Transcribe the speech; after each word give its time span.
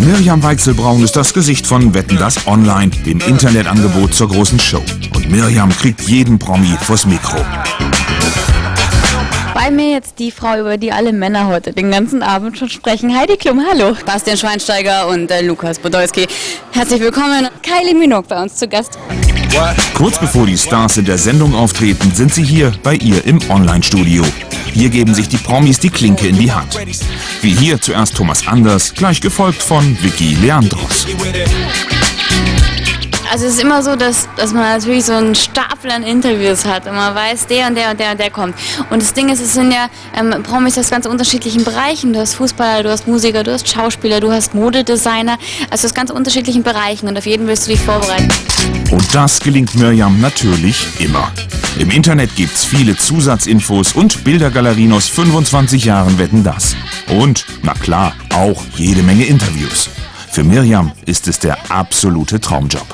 Mirjam 0.00 0.42
Weichselbraun 0.42 1.02
ist 1.02 1.16
das 1.16 1.34
Gesicht 1.34 1.66
von 1.66 1.94
Wetten 1.94 2.16
das 2.16 2.46
Online, 2.46 2.90
dem 3.04 3.20
Internetangebot 3.20 4.14
zur 4.14 4.28
großen 4.28 4.58
Show. 4.58 4.82
Und 5.14 5.30
Mirjam 5.30 5.70
kriegt 5.70 6.02
jeden 6.02 6.38
Promi 6.38 6.76
vors 6.82 7.06
Mikro. 7.06 7.38
Bei 9.54 9.70
mir 9.72 9.90
jetzt 9.90 10.18
die 10.18 10.30
Frau, 10.30 10.58
über 10.60 10.76
die 10.76 10.92
alle 10.92 11.12
Männer 11.12 11.48
heute 11.48 11.72
den 11.72 11.90
ganzen 11.90 12.22
Abend 12.22 12.56
schon 12.56 12.68
sprechen. 12.68 13.14
Heidi 13.14 13.36
Klum, 13.36 13.60
hallo. 13.68 13.96
Bastian 14.06 14.36
Schweinsteiger 14.36 15.08
und 15.08 15.30
äh, 15.30 15.42
Lukas 15.42 15.78
Podolski. 15.78 16.26
Herzlich 16.70 17.00
willkommen. 17.00 17.48
Kylie 17.62 17.94
Minogue 17.94 18.28
bei 18.28 18.40
uns 18.40 18.54
zu 18.54 18.68
Gast. 18.68 18.98
Kurz 19.94 20.18
bevor 20.18 20.46
die 20.46 20.56
Stars 20.56 20.96
in 20.96 21.04
der 21.06 21.18
Sendung 21.18 21.54
auftreten, 21.54 22.12
sind 22.14 22.32
sie 22.32 22.44
hier 22.44 22.72
bei 22.82 22.94
ihr 22.94 23.24
im 23.26 23.40
Online-Studio. 23.50 24.24
Hier 24.72 24.90
geben 24.90 25.14
sich 25.14 25.28
die 25.28 25.36
Promis 25.36 25.78
die 25.78 25.90
Klinke 25.90 26.28
in 26.28 26.38
die 26.38 26.52
Hand. 26.52 26.78
Wie 27.42 27.54
hier 27.54 27.80
zuerst 27.80 28.16
Thomas 28.16 28.46
Anders, 28.46 28.94
gleich 28.94 29.20
gefolgt 29.20 29.62
von 29.62 29.96
Vicky 30.02 30.34
Leandros. 30.36 31.06
Also 33.30 33.46
es 33.46 33.54
ist 33.54 33.62
immer 33.62 33.82
so, 33.82 33.94
dass, 33.94 34.26
dass 34.36 34.54
man 34.54 34.62
natürlich 34.62 35.04
so 35.04 35.12
einen 35.12 35.34
Stapel 35.34 35.90
an 35.90 36.02
Interviews 36.02 36.64
hat 36.64 36.86
und 36.86 36.94
man 36.94 37.14
weiß, 37.14 37.46
der 37.46 37.66
und 37.66 37.74
der 37.74 37.90
und 37.90 38.00
der 38.00 38.12
und 38.12 38.20
der 38.20 38.30
kommt. 38.30 38.54
Und 38.88 39.02
das 39.02 39.12
Ding 39.12 39.28
ist, 39.28 39.40
es 39.40 39.52
sind 39.52 39.70
ja 39.70 39.88
ähm, 40.18 40.42
Promis 40.42 40.78
aus 40.78 40.88
ganz 40.88 41.04
unterschiedlichen 41.04 41.62
Bereichen. 41.62 42.14
Du 42.14 42.20
hast 42.20 42.34
Fußballer, 42.34 42.82
du 42.82 42.90
hast 42.90 43.06
Musiker, 43.06 43.42
du 43.42 43.52
hast 43.52 43.68
Schauspieler, 43.68 44.20
du 44.20 44.32
hast 44.32 44.54
Modedesigner. 44.54 45.38
Also 45.70 45.86
aus 45.86 45.94
ganz 45.94 46.10
unterschiedlichen 46.10 46.62
Bereichen 46.62 47.06
und 47.06 47.18
auf 47.18 47.26
jeden 47.26 47.46
willst 47.46 47.66
du 47.66 47.72
dich 47.72 47.80
vorbereiten. 47.80 48.28
Und 48.90 49.14
das 49.14 49.40
gelingt 49.40 49.74
Mirjam 49.74 50.20
natürlich 50.20 50.86
immer. 50.98 51.30
Im 51.76 51.90
Internet 51.90 52.34
gibt's 52.34 52.64
viele 52.64 52.96
Zusatzinfos 52.96 53.92
und 53.92 54.24
Bildergalerien 54.24 54.92
aus 54.92 55.08
25 55.08 55.84
Jahren 55.84 56.18
wetten 56.18 56.42
das. 56.42 56.74
Und, 57.08 57.44
na 57.62 57.74
klar, 57.74 58.14
auch 58.34 58.64
jede 58.74 59.02
Menge 59.02 59.26
Interviews. 59.26 59.88
Für 60.30 60.42
Mirjam 60.42 60.92
ist 61.06 61.28
es 61.28 61.38
der 61.38 61.56
absolute 61.70 62.40
Traumjob. 62.40 62.86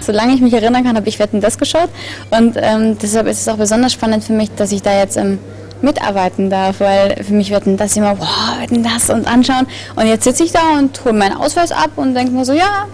Solange 0.00 0.34
ich 0.34 0.40
mich 0.40 0.52
erinnern 0.52 0.84
kann, 0.84 0.96
habe 0.96 1.08
ich 1.08 1.18
Wetten 1.18 1.40
das 1.40 1.56
geschaut 1.56 1.88
und 2.30 2.56
ähm, 2.60 2.98
deshalb 2.98 3.26
ist 3.26 3.40
es 3.40 3.48
auch 3.48 3.56
besonders 3.56 3.92
spannend 3.92 4.24
für 4.24 4.34
mich, 4.34 4.50
dass 4.54 4.72
ich 4.72 4.82
da 4.82 4.98
jetzt 4.98 5.16
ähm, 5.16 5.38
mitarbeiten 5.80 6.50
darf, 6.50 6.80
weil 6.80 7.22
für 7.22 7.32
mich 7.32 7.50
Wetten 7.50 7.76
das 7.76 7.96
immer, 7.96 8.18
wow, 8.18 8.60
Wetten 8.60 8.82
das 8.82 9.08
und 9.08 9.26
anschauen 9.26 9.66
und 9.96 10.06
jetzt 10.06 10.24
sitze 10.24 10.44
ich 10.44 10.52
da 10.52 10.78
und 10.78 11.02
hole 11.04 11.14
meinen 11.14 11.36
Ausweis 11.36 11.72
ab 11.72 11.92
und 11.96 12.14
denke 12.14 12.32
mir 12.32 12.44
so, 12.44 12.52
ja, 12.52 12.86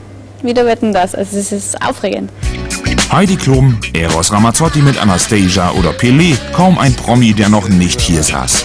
wieder 0.42 0.66
Wetten 0.66 0.92
das. 0.92 1.14
Also 1.14 1.38
es 1.38 1.52
ist 1.52 1.80
aufregend. 1.82 2.30
Heidi 3.12 3.36
Klum, 3.36 3.80
Eros 3.92 4.32
Ramazzotti 4.32 4.80
mit 4.80 4.96
Anastasia 4.96 5.72
oder 5.72 5.90
Pelé, 5.90 6.36
kaum 6.52 6.78
ein 6.78 6.94
Promi, 6.94 7.32
der 7.32 7.48
noch 7.48 7.68
nicht 7.68 8.00
hier 8.00 8.22
saß. 8.22 8.64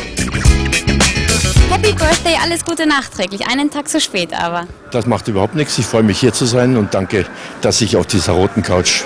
Happy 1.71 1.93
Birthday, 1.93 2.35
alles 2.41 2.63
Gute 2.63 2.87
nachträglich. 2.87 3.47
Einen 3.47 3.69
Tag 3.69 3.89
zu 3.89 3.99
spät 3.99 4.33
aber. 4.33 4.67
Das 4.91 5.05
macht 5.05 5.27
überhaupt 5.27 5.55
nichts. 5.55 5.77
Ich 5.77 5.85
freue 5.85 6.03
mich 6.03 6.19
hier 6.19 6.31
zu 6.31 6.45
sein 6.45 6.77
und 6.77 6.93
danke, 6.93 7.25
dass 7.61 7.81
ich 7.81 7.97
auf 7.97 8.07
dieser 8.07 8.33
roten 8.33 8.61
Couch 8.63 9.01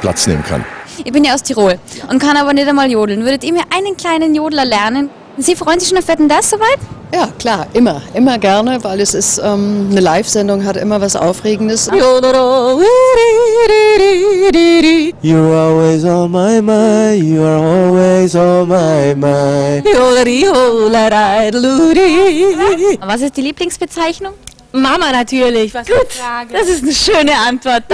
Platz 0.00 0.26
nehmen 0.26 0.44
kann. 0.44 0.64
Ich 1.04 1.12
bin 1.12 1.24
ja 1.24 1.34
aus 1.34 1.42
Tirol 1.42 1.78
und 2.10 2.18
kann 2.20 2.36
aber 2.36 2.52
nicht 2.52 2.68
einmal 2.68 2.90
jodeln. 2.90 3.24
Würdet 3.24 3.44
ihr 3.44 3.52
mir 3.52 3.64
einen 3.74 3.96
kleinen 3.96 4.34
Jodler 4.34 4.64
lernen? 4.64 5.10
Sie 5.38 5.56
freuen 5.56 5.80
sich 5.80 5.88
schon 5.88 5.98
auf 5.98 6.08
Wetten 6.08 6.28
das 6.28 6.50
soweit? 6.50 6.78
Ja, 7.14 7.28
klar, 7.38 7.66
immer, 7.74 8.00
immer 8.14 8.38
gerne, 8.38 8.82
weil 8.82 8.98
es 9.00 9.12
ist 9.12 9.38
ähm, 9.38 9.88
eine 9.90 10.00
Live-Sendung, 10.00 10.64
hat 10.64 10.78
immer 10.78 10.98
was 10.98 11.14
Aufregendes. 11.14 11.90
You're 15.22 15.54
always 15.54 16.04
on 16.04 16.32
my 16.32 16.62
mind, 16.62 17.22
you're 17.22 17.44
always 17.44 18.34
on 18.34 18.66
my 18.66 19.14
mind. 19.14 19.86
Was 23.06 23.20
ist 23.20 23.36
die 23.36 23.42
Lieblingsbezeichnung? 23.42 24.32
Mama 24.72 25.12
natürlich. 25.12 25.74
Was 25.74 25.86
Gut, 25.86 25.96
das 26.50 26.66
ist 26.66 26.82
eine 26.82 26.92
schöne 26.94 27.32
Antwort. 27.46 27.84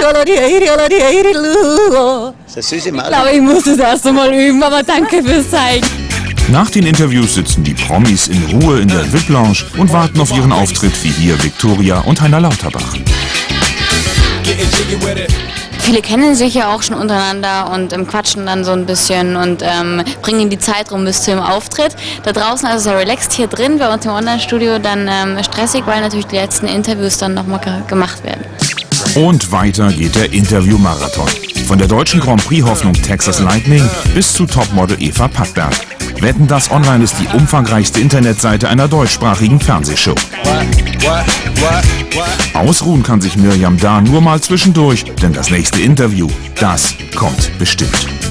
Das 2.47 2.57
ist 2.57 2.69
süße 2.69 2.89
Ich 2.91 2.95
glaube, 2.95 3.31
ich 3.33 3.41
muss 3.41 3.65
das 3.65 3.79
erst 3.79 4.07
einmal 4.07 4.33
üben, 4.33 4.63
aber 4.63 4.85
danke 4.85 5.25
fürs 5.25 5.51
Zeigen. 5.51 6.08
Nach 6.51 6.71
den 6.71 6.87
Interviews 6.87 7.35
sitzen 7.35 7.63
die 7.63 7.75
Promis 7.75 8.29
in 8.29 8.43
Ruhe 8.47 8.81
in 8.81 8.89
der 8.89 9.13
VIP-Lounge 9.13 9.65
und 9.77 9.93
warten 9.93 10.19
auf 10.19 10.35
ihren 10.35 10.51
Auftritt 10.51 10.93
wie 11.05 11.11
hier 11.11 11.43
Viktoria 11.43 12.01
und 12.01 12.23
Heiner 12.23 12.41
Lauterbach. 12.41 12.95
Viele 15.81 16.01
kennen 16.01 16.35
sich 16.35 16.55
ja 16.55 16.75
auch 16.75 16.83
schon 16.83 16.97
untereinander 16.97 17.71
und 17.71 17.93
ähm, 17.93 18.07
quatschen 18.07 18.47
dann 18.47 18.65
so 18.65 18.73
ein 18.73 18.87
bisschen 18.87 19.37
und 19.37 19.63
ähm, 19.63 20.03
bringen 20.23 20.49
die 20.49 20.59
Zeit 20.59 20.91
rum 20.91 21.05
bis 21.05 21.23
zu 21.23 21.33
dem 21.33 21.41
Auftritt. 21.41 21.95
Da 22.23 22.33
draußen 22.33 22.67
also 22.67 22.85
sehr 22.85 22.99
relaxed, 22.99 23.35
hier 23.35 23.47
drin 23.47 23.79
bei 23.79 23.93
uns 23.93 24.07
im 24.07 24.13
Online-Studio 24.13 24.79
dann 24.79 25.07
ähm, 25.07 25.43
stressig, 25.45 25.83
weil 25.87 26.01
natürlich 26.01 26.27
die 26.27 26.37
letzten 26.37 26.67
Interviews 26.67 27.19
dann 27.19 27.35
nochmal 27.35 27.61
ge 27.61 27.73
gemacht 27.87 28.25
werden. 28.25 28.45
Und 29.15 29.53
weiter 29.53 29.93
geht 29.93 30.15
der 30.15 30.33
Interview-Marathon. 30.33 31.29
Von 31.67 31.79
der 31.79 31.89
deutschen 31.89 32.21
Grand 32.21 32.45
Prix-Hoffnung 32.47 32.95
Texas 32.95 33.41
Lightning 33.41 33.83
bis 34.15 34.33
zu 34.33 34.47
Topmodel 34.47 34.97
Eva 35.01 35.29
Pattberg. 35.29 35.75
Wetten 36.21 36.47
das 36.47 36.71
Online 36.71 37.05
ist 37.05 37.17
die 37.21 37.29
umfangreichste 37.37 38.01
Internetseite 38.01 38.69
einer 38.69 38.89
deutschsprachigen 38.89 39.61
Fernsehshow. 39.61 40.15
Ausruhen 42.55 43.03
kann 43.03 43.21
sich 43.21 43.37
Mirjam 43.37 43.79
da 43.79 44.01
nur 44.01 44.21
mal 44.21 44.41
zwischendurch, 44.41 45.05
denn 45.23 45.33
das 45.33 45.51
nächste 45.51 45.81
Interview, 45.81 46.29
das 46.59 46.95
kommt 47.15 47.57
bestimmt. 47.59 48.28